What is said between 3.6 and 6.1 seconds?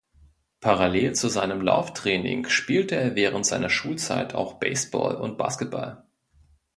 Schulzeit auch Baseball und Basketball.